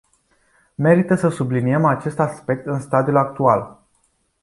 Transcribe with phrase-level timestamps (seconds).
[0.75, 3.79] Merită să subliniem acest aspect în stadiul actual.